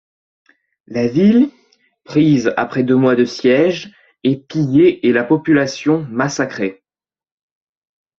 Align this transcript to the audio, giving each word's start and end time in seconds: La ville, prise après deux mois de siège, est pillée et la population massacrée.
La 0.87 1.05
ville, 1.05 1.51
prise 2.05 2.51
après 2.57 2.81
deux 2.81 2.95
mois 2.95 3.15
de 3.15 3.23
siège, 3.23 3.93
est 4.23 4.47
pillée 4.47 5.05
et 5.07 5.13
la 5.13 5.23
population 5.23 6.07
massacrée. 6.09 6.81